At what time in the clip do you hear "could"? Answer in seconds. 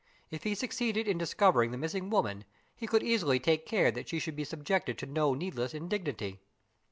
2.87-3.03